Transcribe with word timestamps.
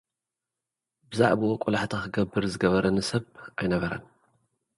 ብዛዕብኡ 1.09 1.49
ቆላሕታ 1.63 1.93
ክገብር 2.13 2.43
ዝገበረኒ 2.51 2.97
ሰብ 3.09 3.23
ኣይነበረን። 3.57 4.03